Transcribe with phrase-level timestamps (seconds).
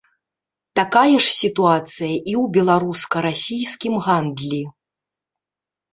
[0.79, 4.63] Такая ж сітуацыя і ў беларуска-расійскім гандлі.